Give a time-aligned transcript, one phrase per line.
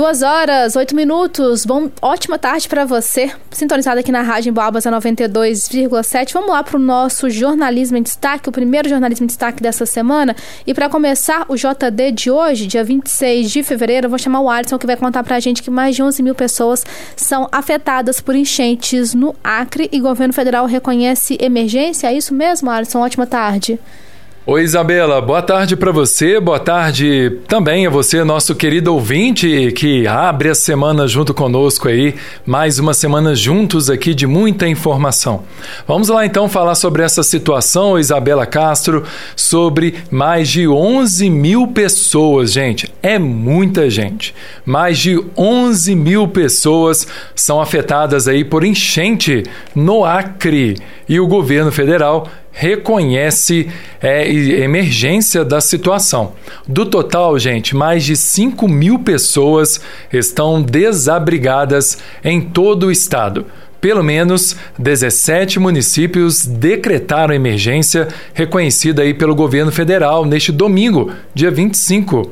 [0.00, 1.66] Duas horas, oito minutos.
[1.66, 3.30] Bom, ótima tarde para você.
[3.50, 6.32] Sintonizado aqui na Rádio Boabas a 92,7.
[6.32, 10.34] Vamos lá para o nosso jornalismo em destaque, o primeiro jornalismo em destaque dessa semana.
[10.66, 14.48] E para começar o JD de hoje, dia 26 de fevereiro, eu vou chamar o
[14.48, 16.82] Alisson que vai contar para a gente que mais de 11 mil pessoas
[17.14, 22.06] são afetadas por enchentes no Acre e governo federal reconhece emergência.
[22.06, 23.00] É isso mesmo, Alisson?
[23.00, 23.78] Ótima tarde.
[24.46, 30.06] Oi, Isabela, boa tarde para você, boa tarde também a você, nosso querido ouvinte que
[30.06, 32.14] abre a semana junto conosco aí,
[32.46, 35.42] mais uma semana juntos aqui de muita informação.
[35.86, 39.04] Vamos lá então falar sobre essa situação, Isabela Castro,
[39.36, 44.34] sobre mais de 11 mil pessoas, gente, é muita gente.
[44.64, 49.42] Mais de 11 mil pessoas são afetadas aí por enchente
[49.74, 53.68] no Acre e o governo federal reconhece
[54.02, 56.32] é, emergência da situação.
[56.66, 59.80] Do total, gente, mais de 5 mil pessoas
[60.12, 63.46] estão desabrigadas em todo o estado.
[63.80, 72.30] Pelo menos 17 municípios decretaram emergência reconhecida aí pelo governo federal neste domingo, dia 25.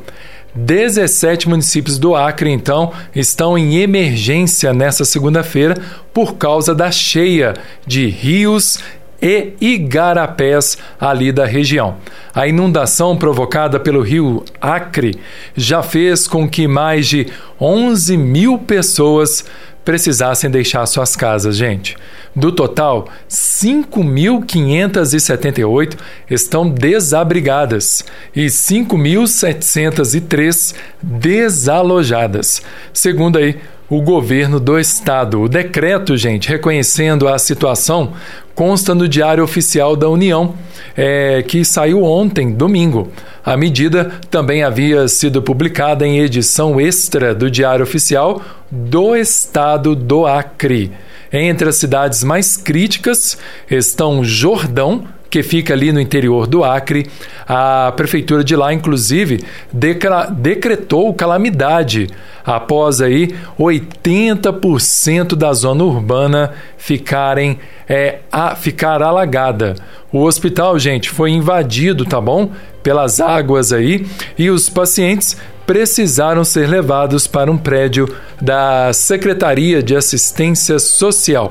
[0.54, 5.76] 17 municípios do Acre, então, estão em emergência nessa segunda-feira
[6.12, 7.54] por causa da cheia
[7.86, 8.78] de rios
[9.20, 11.96] e igarapés ali da região.
[12.34, 15.18] A inundação provocada pelo rio Acre
[15.56, 17.26] já fez com que mais de
[17.60, 19.44] 11 mil pessoas
[19.84, 21.96] precisassem deixar suas casas, gente.
[22.36, 25.96] Do total, 5.578
[26.30, 28.04] estão desabrigadas
[28.36, 35.40] e 5.703 desalojadas, segundo aí o governo do estado.
[35.40, 38.12] O decreto, gente, reconhecendo a situação,
[38.54, 40.54] consta no Diário Oficial da União,
[40.96, 43.10] é, que saiu ontem, domingo.
[43.44, 50.26] A medida também havia sido publicada em edição extra do Diário Oficial do Estado do
[50.26, 50.92] Acre.
[51.32, 53.38] Entre as cidades mais críticas
[53.70, 57.06] estão Jordão, que fica ali no interior do Acre.
[57.46, 62.08] A prefeitura de lá, inclusive, decretou calamidade
[62.48, 69.74] após aí 80% da zona urbana ficarem é, a ficar alagada.
[70.10, 72.50] O hospital, gente, foi invadido, tá bom?
[72.82, 74.06] Pelas águas aí
[74.38, 75.36] e os pacientes
[75.66, 78.08] precisaram ser levados para um prédio
[78.40, 81.50] da Secretaria de Assistência Social.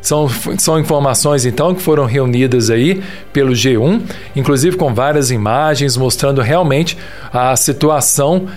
[0.00, 0.28] São,
[0.58, 3.00] são informações, então, que foram reunidas aí
[3.32, 4.02] pelo G1,
[4.34, 6.98] inclusive com várias imagens mostrando realmente
[7.32, 8.48] a situação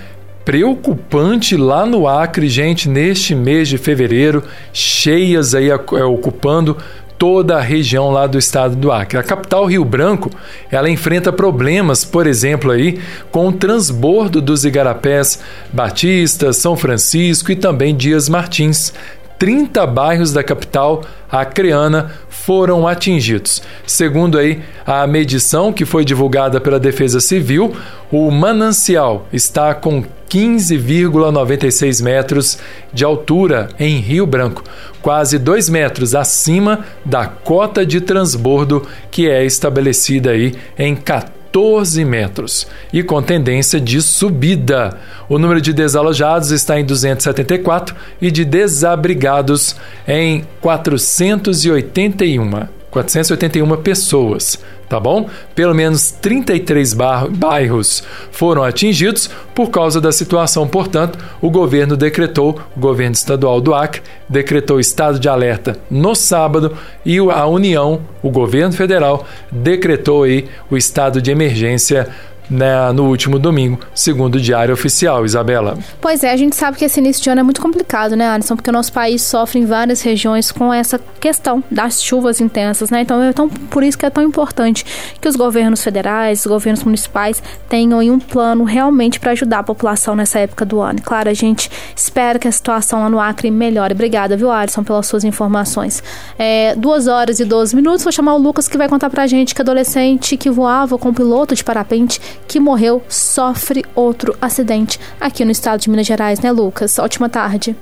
[0.47, 4.41] preocupante lá no Acre, gente, neste mês de fevereiro,
[4.71, 6.77] cheias aí é, ocupando
[7.17, 9.17] toda a região lá do estado do Acre.
[9.17, 10.31] A capital Rio Branco,
[10.71, 12.97] ela enfrenta problemas, por exemplo, aí
[13.29, 15.37] com o transbordo dos igarapés
[15.73, 18.93] Batista, São Francisco e também Dias Martins.
[19.37, 23.61] 30 bairros da capital acreana foram atingidos.
[23.85, 27.75] Segundo aí a medição que foi divulgada pela Defesa Civil,
[28.11, 32.57] o manancial está com 15,96 metros
[32.91, 34.63] de altura em Rio Branco,
[35.01, 42.05] quase 2 metros acima da cota de transbordo que é estabelecida aí em 14 14
[42.05, 44.95] metros e com tendência de subida.
[45.27, 49.75] O número de desalojados está em 274 e de desabrigados
[50.07, 52.76] em 481.
[52.97, 54.59] 481 pessoas,
[54.89, 55.29] tá bom?
[55.53, 56.95] Pelo menos 33
[57.31, 63.75] bairros foram atingidos por causa da situação, portanto, o governo decretou, o governo estadual do
[63.75, 66.75] Acre decretou estado de alerta no sábado
[67.05, 72.09] e a União, o governo federal, decretou aí o estado de emergência
[72.49, 75.77] né, no último domingo, segundo o Diário Oficial, Isabela.
[76.01, 78.55] Pois é, a gente sabe que esse início de ano é muito complicado, né, Alisson?
[78.55, 83.01] Porque o nosso país sofre em várias regiões com essa questão das chuvas intensas, né?
[83.01, 84.85] Então, então por isso que é tão importante
[85.19, 90.15] que os governos federais, os governos municipais tenham um plano realmente para ajudar a população
[90.15, 91.01] nessa época do ano.
[91.01, 93.93] Claro, a gente espera que a situação lá no Acre melhore.
[93.93, 96.03] Obrigada, viu, Alisson, pelas suas informações.
[96.37, 99.53] É, duas horas e 12 minutos, vou chamar o Lucas que vai contar pra gente
[99.53, 105.51] que adolescente que voava com piloto de parapente que morreu sofre outro acidente aqui no
[105.51, 106.99] estado de Minas Gerais, né, Lucas?
[106.99, 107.75] Ótima tarde.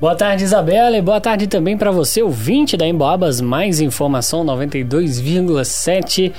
[0.00, 3.40] Boa tarde, Isabela, e boa tarde também para você, ouvinte da Emboabas.
[3.40, 6.32] Mais informação 92,7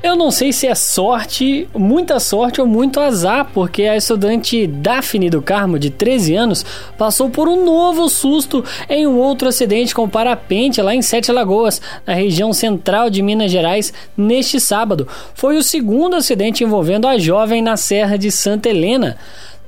[0.00, 5.28] eu não sei se é sorte, muita sorte ou muito azar, porque a estudante Daphne
[5.28, 6.64] do Carmo, de 13 anos,
[6.96, 11.82] passou por um novo susto em um outro acidente com parapente lá em Sete Lagoas,
[12.06, 15.08] na região central de Minas Gerais, neste sábado.
[15.34, 19.16] Foi o segundo acidente envolvendo a jovem na Serra de Santa Helena.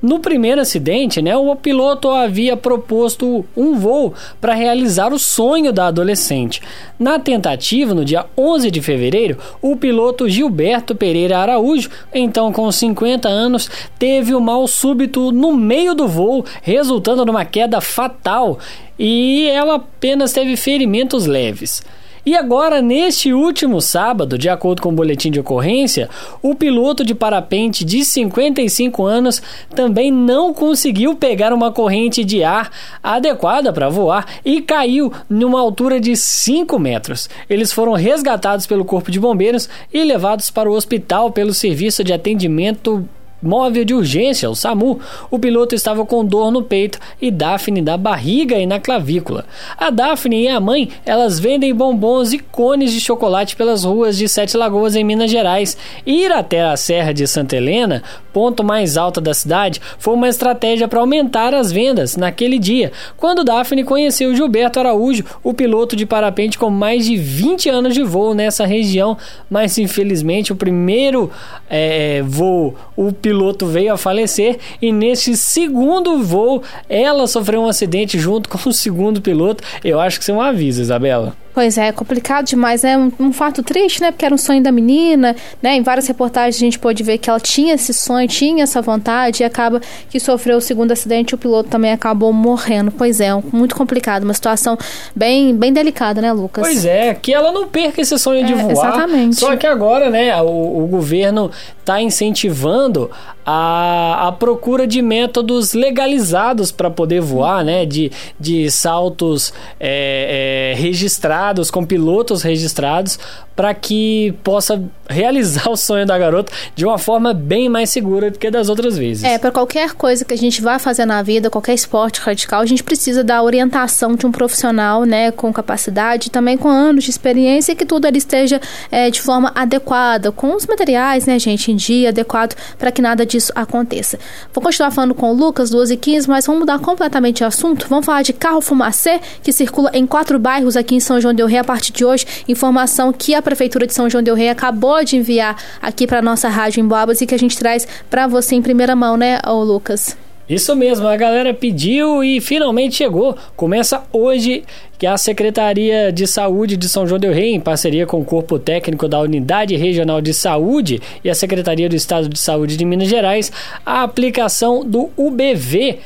[0.03, 5.89] No primeiro acidente, né, o piloto havia proposto um voo para realizar o sonho da
[5.89, 6.63] adolescente.
[6.99, 13.29] Na tentativa, no dia 11 de fevereiro, o piloto Gilberto Pereira Araújo, então com 50
[13.29, 18.59] anos, teve o um mal súbito no meio do voo, resultando numa queda fatal,
[18.99, 21.83] e ela apenas teve ferimentos leves.
[22.25, 26.09] E agora, neste último sábado, de acordo com o boletim de ocorrência,
[26.43, 29.43] o piloto de parapente de 55 anos
[29.75, 32.71] também não conseguiu pegar uma corrente de ar
[33.03, 37.29] adequada para voar e caiu numa altura de 5 metros.
[37.49, 42.13] Eles foram resgatados pelo Corpo de Bombeiros e levados para o hospital pelo Serviço de
[42.13, 43.09] Atendimento
[43.43, 45.01] móvel de urgência, o SAMU,
[45.31, 49.45] o piloto estava com dor no peito e Daphne da barriga e na clavícula.
[49.77, 54.29] A Daphne e a mãe, elas vendem bombons e cones de chocolate pelas ruas de
[54.29, 55.77] Sete Lagoas em Minas Gerais.
[56.07, 58.03] Ir até a Serra de Santa Helena,
[58.33, 63.45] ponto mais alto da cidade, foi uma estratégia para aumentar as vendas naquele dia, quando
[63.45, 68.35] Daphne conheceu Gilberto Araújo, o piloto de parapente com mais de 20 anos de voo
[68.35, 69.17] nessa região,
[69.49, 71.31] mas infelizmente o primeiro
[71.69, 77.69] é, voo, o piloto piloto veio a falecer e neste segundo voo ela sofreu um
[77.69, 79.63] acidente junto com o segundo piloto.
[79.85, 81.37] Eu acho que isso é um aviso, Isabela.
[81.53, 82.97] Pois é, complicado demais, né?
[82.97, 84.11] Um, um, fato triste, né?
[84.13, 85.75] Porque era um sonho da menina, né?
[85.75, 89.43] Em várias reportagens a gente pode ver que ela tinha esse sonho, tinha essa vontade
[89.43, 92.93] e acaba que sofreu o segundo acidente e o piloto também acabou morrendo.
[92.93, 94.79] Pois é, muito complicado, uma situação
[95.15, 96.65] bem, bem delicada, né, Lucas?
[96.65, 98.71] Pois é, que ela não perca esse sonho é, de voar.
[98.71, 99.37] Exatamente.
[99.37, 101.51] Só que agora, né, o, o governo
[101.81, 103.11] está incentivando
[103.53, 107.85] a, a procura de métodos legalizados para poder voar, né?
[107.85, 113.19] De, de saltos é, é, registrados, com pilotos registrados,
[113.61, 118.39] para que possa realizar o sonho da garota de uma forma bem mais segura do
[118.39, 119.23] que das outras vezes.
[119.23, 122.67] É, para qualquer coisa que a gente vá fazer na vida, qualquer esporte radical, a
[122.67, 127.73] gente precisa da orientação de um profissional, né, com capacidade, também com anos de experiência,
[127.73, 128.61] e que tudo ali esteja
[128.91, 133.27] é, de forma adequada, com os materiais, né, gente, em dia, adequado, para que nada
[133.41, 134.19] disso aconteça.
[134.53, 137.87] Vou continuar falando com o Lucas, 12 e 15, mas vamos mudar completamente de assunto.
[137.89, 141.47] Vamos falar de carro fumacê, que circula em quatro bairros aqui em São João del
[141.47, 142.27] Rei a partir de hoje.
[142.47, 146.49] Informação que a Prefeitura de São João Del Rei acabou de enviar aqui para nossa
[146.49, 149.63] rádio em Boabas e que a gente traz para você em primeira mão, né, ô
[149.65, 150.17] Lucas?
[150.51, 153.39] Isso mesmo, a galera pediu e finalmente chegou.
[153.55, 154.65] Começa hoje
[154.99, 158.59] que a Secretaria de Saúde de São João del Rei, em parceria com o Corpo
[158.59, 163.07] Técnico da Unidade Regional de Saúde e a Secretaria do Estado de Saúde de Minas
[163.07, 163.53] Gerais,
[163.87, 166.01] a aplicação do UBV,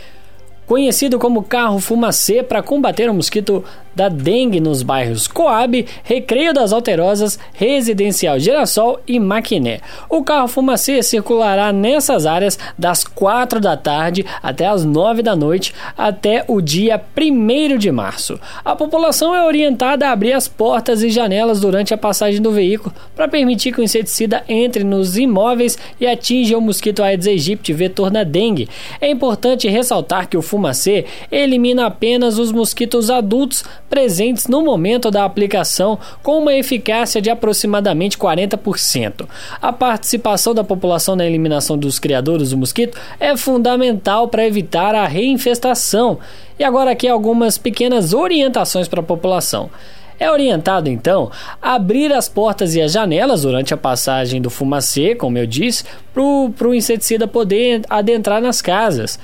[0.66, 3.64] conhecido como carro fumacê para combater o mosquito
[3.94, 9.81] da dengue nos bairros Coab, Recreio das Alterosas, Residencial Girassol e Maquiné.
[10.11, 15.72] O carro fumacê circulará nessas áreas das 4 da tarde até as 9 da noite
[15.96, 18.38] até o dia 1 de março.
[18.64, 22.94] A população é orientada a abrir as portas e janelas durante a passagem do veículo
[23.14, 28.10] para permitir que o inseticida entre nos imóveis e atinja o mosquito Aedes aegypti vetor
[28.10, 28.69] da dengue.
[29.00, 35.25] É importante ressaltar que o fumacê elimina apenas os mosquitos adultos presentes no momento da
[35.25, 39.27] aplicação, com uma eficácia de aproximadamente 40%.
[39.61, 45.06] A participação da população na eliminação dos criadores do mosquito é fundamental para evitar a
[45.06, 46.19] reinfestação.
[46.56, 49.70] E agora aqui algumas pequenas orientações para a população.
[50.19, 51.31] É orientado, então,
[51.61, 56.69] abrir as portas e as janelas durante a passagem do fumacê, como eu disse, para
[56.69, 59.19] o inseticida poder adentrar nas casas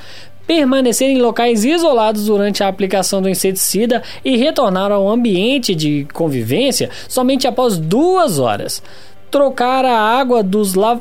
[0.50, 6.90] permanecer em locais isolados durante a aplicação do inseticida e retornar ao ambiente de convivência
[7.08, 8.82] somente após duas horas.
[9.30, 10.98] Trocar a água dos la...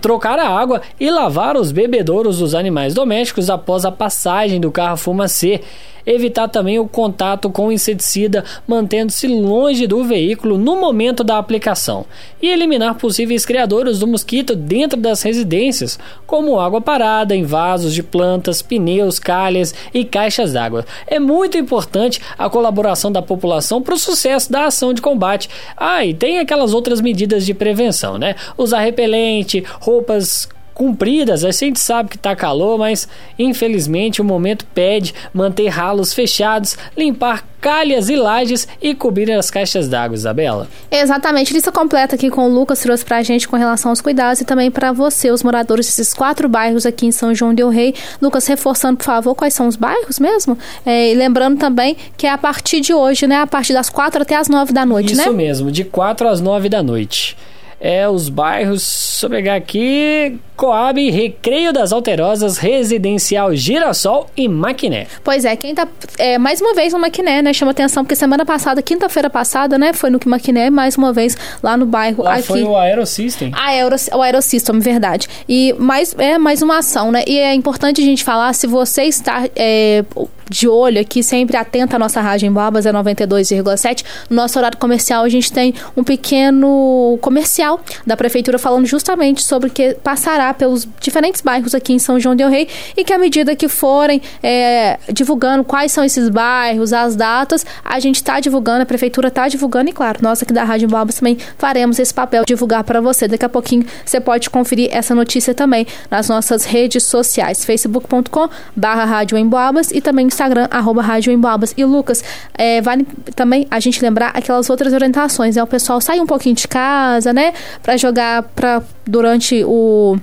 [0.00, 4.96] trocar a água e lavar os bebedouros dos animais domésticos após a passagem do carro
[4.96, 5.62] fumacê
[6.06, 12.06] evitar também o contato com o inseticida, mantendo-se longe do veículo no momento da aplicação,
[12.40, 18.02] e eliminar possíveis criadores do mosquito dentro das residências, como água parada em vasos de
[18.02, 20.86] plantas, pneus, calhas e caixas d'água.
[21.06, 25.48] É muito importante a colaboração da população para o sucesso da ação de combate.
[25.76, 28.34] Ah, e tem aquelas outras medidas de prevenção, né?
[28.56, 31.42] Usar repelente, roupas compridas.
[31.42, 37.44] A gente sabe que tá calor, mas infelizmente o momento pede manter ralos fechados, limpar
[37.58, 40.68] calhas e lajes e cobrir as caixas d'água, Isabela.
[40.90, 44.44] Exatamente, lista completa aqui com o Lucas trouxe pra gente com relação aos cuidados e
[44.44, 47.94] também para você, os moradores desses quatro bairros aqui em São João del Rei.
[48.20, 50.56] Lucas, reforçando, por favor, quais são os bairros mesmo?
[50.84, 53.36] É, e lembrando também que é a partir de hoje, né?
[53.36, 55.22] A partir das quatro até as nove da noite, Isso né?
[55.24, 57.36] Isso mesmo, de quatro às nove da noite.
[57.80, 65.06] É os bairros, deixa eu pegar aqui, Coab, Recreio das Alterosas, Residencial Girassol e Maquiné.
[65.22, 65.86] Pois é, quem tá.
[66.18, 67.52] É, mais uma vez no Maquiné, né?
[67.52, 69.92] Chama atenção, porque semana passada, quinta-feira passada, né?
[69.92, 72.24] Foi no Maquiné, mais uma vez lá no bairro.
[72.24, 72.42] Lá aqui.
[72.44, 73.52] foi o Aerosystem.
[73.54, 75.28] A Aero, o Aerosystem, verdade.
[75.48, 77.22] E mais, é mais uma ação, né?
[77.26, 80.04] E é importante a gente falar, se você está é,
[80.48, 84.04] de olho aqui, sempre atenta à nossa rádio em Babas, é 92,7.
[84.30, 89.70] No nosso horário comercial, a gente tem um pequeno comercial da prefeitura falando justamente sobre
[89.70, 93.56] que passará pelos diferentes bairros aqui em São João del Rei e que à medida
[93.56, 98.86] que forem é, divulgando quais são esses bairros, as datas, a gente está divulgando, a
[98.86, 102.84] prefeitura está divulgando e claro, nós aqui da Rádio Babas também faremos esse papel divulgar
[102.84, 103.26] para você.
[103.26, 109.04] Daqui a pouquinho você pode conferir essa notícia também nas nossas redes sociais, facebook.com barra
[109.04, 111.72] Rádio Emboabas e também Instagram, arroba Rádio Emboabas.
[111.76, 112.22] E Lucas,
[112.54, 115.62] é, vale também a gente lembrar aquelas outras orientações, né?
[115.62, 117.52] O pessoal sai um pouquinho de casa, né?
[117.82, 120.16] Para jogar pra, durante o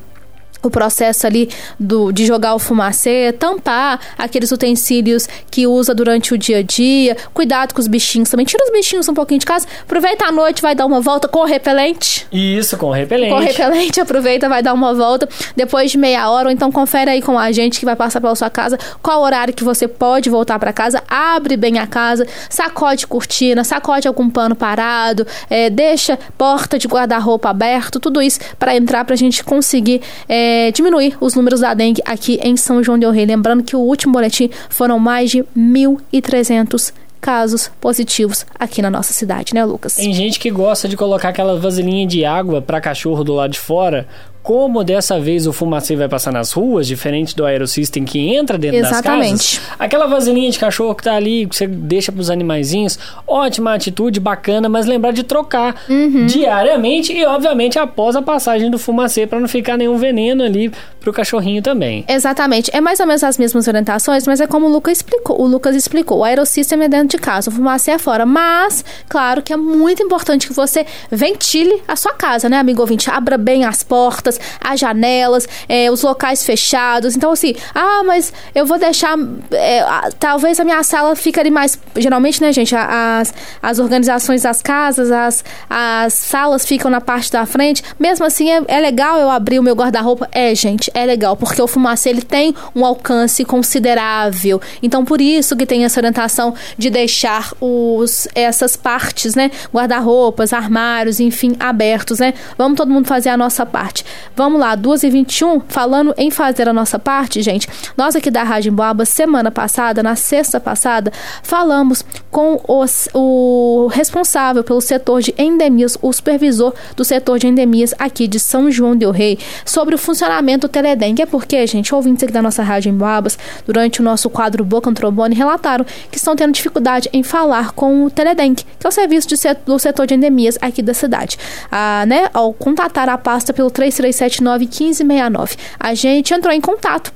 [0.64, 6.38] o processo ali do, de jogar o fumacê, tampar aqueles utensílios que usa durante o
[6.38, 8.46] dia a dia, cuidado com os bichinhos também.
[8.46, 11.44] Tira os bichinhos um pouquinho de casa, aproveita a noite, vai dar uma volta com
[11.44, 12.26] repelente.
[12.32, 13.32] Isso, com repelente.
[13.32, 17.22] Com repelente, aproveita, vai dar uma volta depois de meia hora, ou então confere aí
[17.22, 20.58] com a gente que vai passar pela sua casa qual horário que você pode voltar
[20.60, 26.80] para casa, abre bem a casa, sacode cortina, sacode algum pano parado, é, deixa porta
[26.80, 30.02] de guarda-roupa aberto, tudo isso para entrar pra gente conseguir.
[30.28, 33.26] É, diminuir os números da dengue aqui em São João del Rei.
[33.26, 36.94] Lembrando que o último boletim foram mais de 1.300
[37.24, 39.96] casos positivos aqui na nossa cidade, né, Lucas?
[39.96, 43.60] Tem gente que gosta de colocar aquela vasilhinha de água para cachorro do lado de
[43.60, 44.06] fora
[44.44, 48.80] como dessa vez o fumacê vai passar nas ruas, diferente do Aerosystem que entra dentro
[48.80, 49.32] Exatamente.
[49.32, 49.76] das casas.
[49.80, 54.68] Aquela vasilhinha de cachorro que tá ali, que você deixa pros animaizinhos, ótima atitude, bacana,
[54.68, 56.26] mas lembrar de trocar uhum.
[56.26, 61.14] diariamente e, obviamente, após a passagem do fumacê, para não ficar nenhum veneno ali pro
[61.14, 62.04] cachorrinho também.
[62.08, 62.70] Exatamente.
[62.74, 65.42] É mais ou menos as mesmas orientações, mas é como o Lucas explicou.
[65.42, 66.20] O Lucas explicou.
[66.20, 68.26] O Aerosystem é dentro de casa, o fumacê é fora.
[68.26, 73.10] Mas, claro que é muito importante que você ventile a sua casa, né, amigo ouvinte?
[73.10, 77.16] Abra bem as portas, portas, as janelas, é, os locais fechados.
[77.16, 79.18] Então, assim, ah, mas eu vou deixar.
[79.52, 79.84] É,
[80.20, 81.78] talvez a minha sala fique mais.
[81.96, 82.76] Geralmente, né, gente?
[82.76, 87.84] As, as organizações das casas, as, as salas ficam na parte da frente.
[88.00, 90.28] Mesmo assim, é, é legal eu abrir o meu guarda-roupa?
[90.32, 94.62] É, gente, é legal, porque o fumacê ele tem um alcance considerável.
[94.82, 99.52] Então, por isso que tem essa orientação de deixar os, essas partes, né?
[99.74, 102.34] Guarda-roupas, armários, enfim, abertos, né?
[102.58, 104.06] Vamos todo mundo fazer a nossa parte.
[104.36, 107.68] Vamos lá, 2h21, falando em fazer a nossa parte, gente.
[107.96, 111.12] Nós aqui da Rádio Emboaba, semana passada, na sexta passada,
[111.44, 117.94] falamos com os, o responsável pelo setor de endemias, o supervisor do setor de endemias
[118.00, 121.22] aqui de São João del Rei, sobre o funcionamento do Teledengue.
[121.22, 124.96] É porque, gente, ouvintes aqui da nossa Rádio Emboabas, durante o nosso quadro Boca no
[124.96, 129.28] Trombone, relataram que estão tendo dificuldade em falar com o Teledengue, que é o serviço
[129.28, 131.38] de, do setor de endemias aqui da cidade.
[131.72, 135.58] Ah, né, ao contatar a pasta pelo 33 979 1569.
[135.80, 137.12] A gente entrou em contato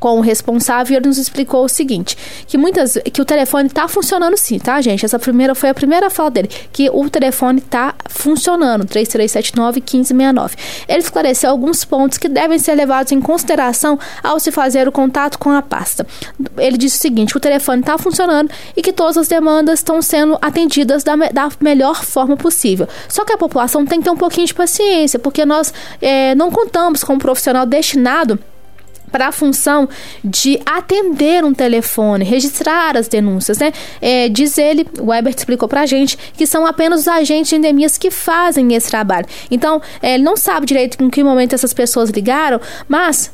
[0.00, 2.16] com o responsável e ele nos explicou o seguinte,
[2.46, 5.04] que muitas que o telefone está funcionando sim, tá, gente?
[5.04, 10.56] Essa primeira foi a primeira fala dele, que o telefone está funcionando, 3379 1569.
[10.88, 15.38] Ele esclareceu alguns pontos que devem ser levados em consideração ao se fazer o contato
[15.38, 16.06] com a pasta.
[16.56, 20.00] Ele disse o seguinte, que o telefone está funcionando e que todas as demandas estão
[20.00, 22.88] sendo atendidas da, da melhor forma possível.
[23.08, 26.50] Só que a população tem que ter um pouquinho de paciência, porque nós é, não
[26.50, 28.38] contamos com um profissional destinado
[29.10, 29.88] para a função
[30.24, 33.72] de atender um telefone, registrar as denúncias, né?
[34.00, 37.56] É, diz ele, o Ebert explicou para a gente, que são apenas os agentes de
[37.56, 39.26] endemias que fazem esse trabalho.
[39.50, 43.32] Então, é, ele não sabe direito em que momento essas pessoas ligaram, mas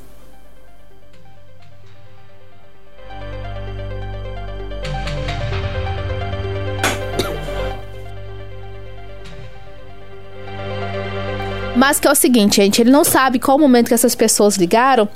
[11.76, 15.06] Mas que é o seguinte, gente, ele não sabe qual momento que essas pessoas ligaram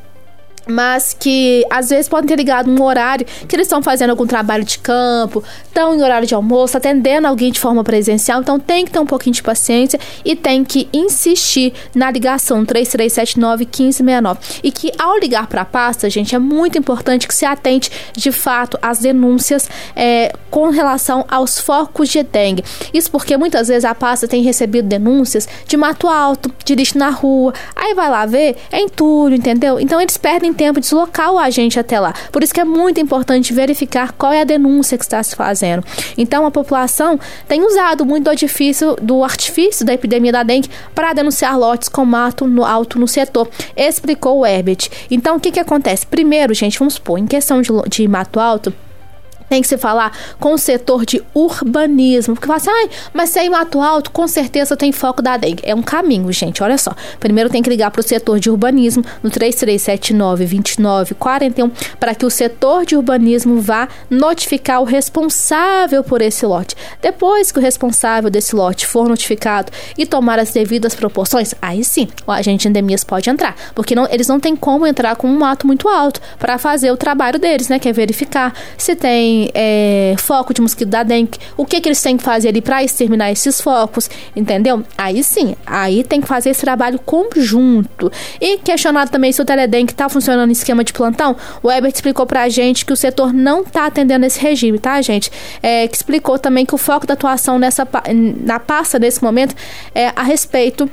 [0.67, 4.65] mas que às vezes podem ter ligado um horário que eles estão fazendo algum trabalho
[4.65, 8.91] de campo, estão em horário de almoço, atendendo alguém de forma presencial, então tem que
[8.91, 14.61] ter um pouquinho de paciência e tem que insistir na ligação 3379 1569.
[14.63, 18.33] E que ao ligar para a pasta, gente, é muito importante que se atente de
[18.33, 22.65] fato às denúncias é, com relação aos focos de dengue.
[22.93, 27.11] Isso porque muitas vezes a pasta tem recebido denúncias de mato alto, de lixo na
[27.11, 29.81] rua, aí vai lá ver, é entulho, entendeu?
[29.81, 32.13] Então eles perdem tempo de deslocar o agente até lá.
[32.31, 35.83] Por isso que é muito importante verificar qual é a denúncia que está se fazendo.
[36.19, 41.15] Então, a população tem usado muito do artifício, do artifício da epidemia da dengue para
[41.15, 44.91] denunciar lotes com mato no alto no setor, explicou o Herbert.
[45.11, 46.07] Então, o que, que acontece?
[46.07, 48.71] Primeiro, gente, vamos supor, em questão de, de mato alto,
[49.51, 52.35] tem que se falar com o setor de urbanismo.
[52.35, 55.37] Porque fala assim, ah, mas se é em Mato Alto, com certeza tem foco da
[55.37, 55.65] dengue.
[55.65, 56.95] É um caminho, gente, olha só.
[57.19, 62.87] Primeiro tem que ligar para o setor de urbanismo no 3379-2941 para que o setor
[62.87, 66.77] de urbanismo vá notificar o responsável por esse lote.
[67.03, 72.07] Depois que o responsável desse lote for notificado e tomar as devidas proporções, aí sim
[72.25, 73.57] o agente de endemias pode entrar.
[73.75, 76.97] Porque não, eles não têm como entrar com um mato muito alto para fazer o
[76.97, 77.81] trabalho deles, né?
[77.81, 82.03] Que é verificar se tem é, foco de mosquito da dengue, o que, que eles
[82.03, 84.83] têm que fazer ali para exterminar esses focos, entendeu?
[84.99, 88.11] Aí sim, aí tem que fazer esse trabalho conjunto.
[88.41, 92.27] E questionado também se o Teledengue está funcionando em esquema de plantão, o Ebert explicou
[92.27, 95.31] para a gente que o setor não está atendendo esse regime, tá, gente?
[95.63, 97.87] É, que explicou também que o foco da atuação nessa,
[98.43, 99.55] na pasta nesse momento
[99.95, 100.91] é a respeito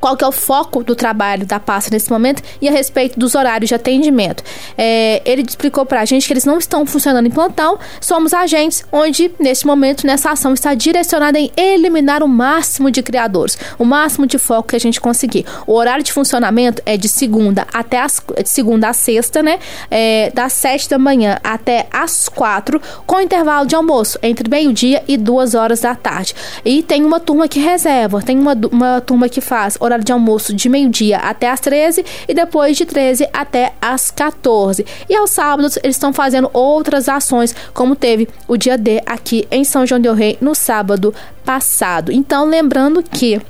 [0.00, 3.34] qual que é o foco do trabalho da pasta nesse momento e a respeito dos
[3.34, 4.42] horários de atendimento.
[4.76, 8.84] É, ele explicou para a gente que eles não estão funcionando em plantão, somos agentes
[8.92, 14.26] onde, nesse momento, nessa ação está direcionada em eliminar o máximo de criadores, o máximo
[14.26, 15.44] de foco que a gente conseguir.
[15.66, 19.58] O horário de funcionamento é de segunda até as, de segunda a sexta, né?
[19.90, 25.16] É, das sete da manhã até as quatro, com intervalo de almoço entre meio-dia e
[25.16, 26.34] duas horas da tarde.
[26.64, 30.54] E tem uma turma que reserva, tem uma, uma turma que faz horário de almoço
[30.54, 34.84] de meio-dia até as 13 e depois de 13 até as 14.
[35.08, 39.64] E aos sábados eles estão fazendo outras ações, como teve o dia D aqui em
[39.64, 41.14] São João del Rei no sábado
[41.44, 42.12] passado.
[42.12, 43.40] Então, lembrando que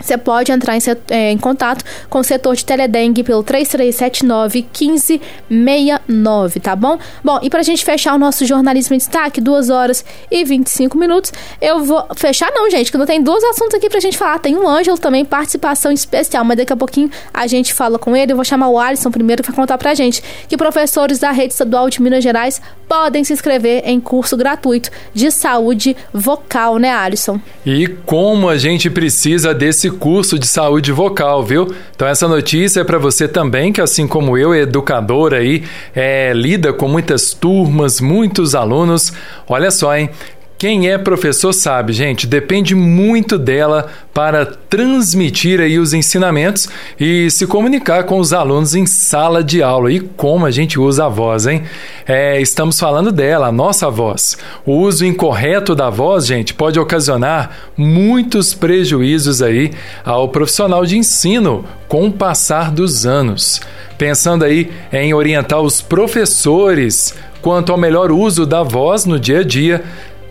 [0.00, 6.60] você pode entrar em, é, em, contato com o setor de Teledengue pelo 3379 1569,
[6.60, 6.98] tá bom?
[7.22, 11.32] Bom, e pra gente fechar o nosso jornalismo em destaque, 2 horas e 25 minutos,
[11.60, 12.04] eu vou.
[12.16, 14.38] Fechar não, gente, que não tem dois assuntos aqui pra gente falar.
[14.38, 18.32] Tem um Ângelo também, participação especial, mas daqui a pouquinho a gente fala com ele.
[18.32, 21.88] Eu vou chamar o Alisson primeiro para contar pra gente que professores da rede estadual
[21.88, 27.40] de Minas Gerais podem se inscrever em curso gratuito de saúde vocal, né, Alisson?
[27.64, 31.74] E como a gente precisa desse curso de saúde vocal, viu?
[31.94, 36.72] Então essa notícia é para você também, que assim como eu, educador aí, é, lida
[36.72, 39.12] com muitas turmas, muitos alunos.
[39.48, 40.10] Olha só, hein?
[40.56, 47.46] Quem é professor sabe, gente, depende muito dela para transmitir aí os ensinamentos e se
[47.46, 49.92] comunicar com os alunos em sala de aula.
[49.92, 51.64] E como a gente usa a voz, hein?
[52.06, 54.38] É, estamos falando dela, a nossa voz.
[54.64, 59.72] O uso incorreto da voz, gente, pode ocasionar muitos prejuízos aí
[60.04, 63.60] ao profissional de ensino com o passar dos anos.
[63.98, 67.12] Pensando aí em orientar os professores
[67.44, 69.84] quanto ao melhor uso da voz no dia a dia,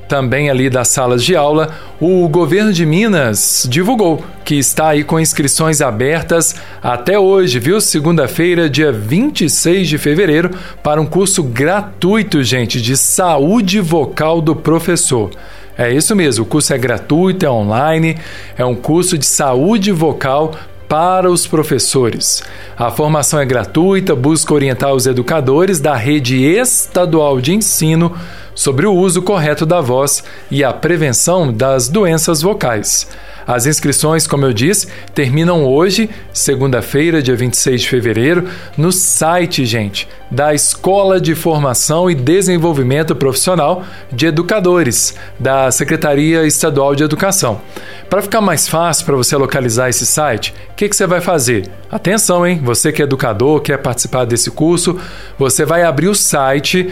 [0.08, 5.20] também ali das salas de aula, o governo de Minas divulgou que está aí com
[5.20, 7.80] inscrições abertas até hoje, viu?
[7.80, 10.52] Segunda-feira, dia 26 de fevereiro,
[10.84, 15.32] para um curso gratuito, gente, de saúde vocal do professor.
[15.78, 18.18] É isso mesmo, o curso é gratuito, é online,
[18.58, 20.54] é um curso de saúde vocal
[20.88, 22.44] para os professores.
[22.78, 28.16] A formação é gratuita, busca orientar os educadores da rede estadual de ensino
[28.56, 33.08] sobre o uso correto da voz e a prevenção das doenças vocais.
[33.46, 40.08] As inscrições, como eu disse, terminam hoje, segunda-feira, dia 26 de fevereiro, no site, gente,
[40.32, 47.62] da Escola de Formação e Desenvolvimento Profissional de Educadores, da Secretaria Estadual de Educação.
[48.10, 51.70] Para ficar mais fácil para você localizar esse site, o que, que você vai fazer?
[51.92, 52.62] Atenção, hein?
[52.64, 55.00] Você que é educador, quer participar desse curso,
[55.38, 56.92] você vai abrir o site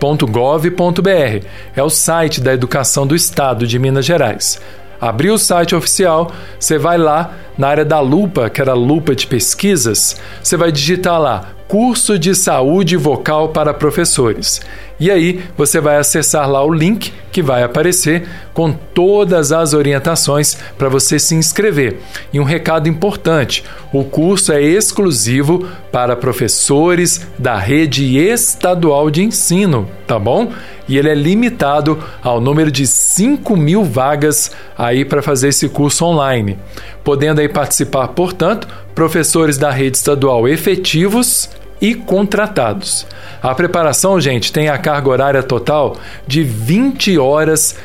[0.00, 1.46] www.educacão.mg.gov.br.
[1.74, 4.60] É o site da Educação do Estado de Minas Gerais.
[5.00, 9.14] Abriu o site oficial, você vai lá na área da lupa, que era a lupa
[9.14, 14.60] de pesquisas, você vai digitar lá curso de saúde vocal para professores.
[15.00, 20.56] E aí você vai acessar lá o link que vai aparecer com todas as orientações
[20.78, 21.98] para você se inscrever.
[22.32, 29.88] E um recado importante: o curso é exclusivo para professores da rede estadual de ensino,
[30.06, 30.52] tá bom?
[30.88, 36.04] E ele é limitado ao número de 5 mil vagas aí para fazer esse curso
[36.04, 36.58] online,
[37.02, 43.06] podendo aí participar, portanto, professores da rede estadual efetivos e contratados.
[43.42, 47.76] A preparação, gente, tem a carga horária total de 20 horas,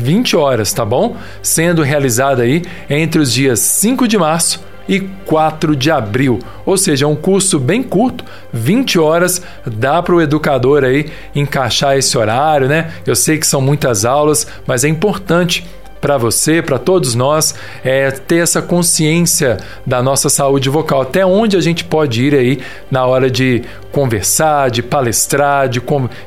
[0.00, 1.16] 20 horas, tá bom?
[1.42, 6.38] Sendo realizada aí entre os dias 5 de março e 4 de abril.
[6.64, 11.96] Ou seja, é um curso bem curto, 20 horas, dá para o educador aí encaixar
[11.96, 12.92] esse horário, né?
[13.06, 15.66] Eu sei que são muitas aulas, mas é importante
[16.00, 21.56] para você, para todos nós, é ter essa consciência da nossa saúde vocal, até onde
[21.56, 25.80] a gente pode ir aí na hora de conversar, de palestrar, de,